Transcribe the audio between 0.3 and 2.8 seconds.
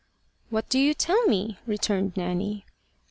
"What do you tell me?" returned Nanny.